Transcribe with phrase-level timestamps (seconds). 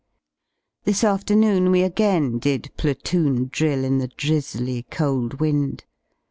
[0.01, 0.85] r.
[0.85, 5.85] This afternoon we again did platoon drill in the drizzly.»^> cold wind.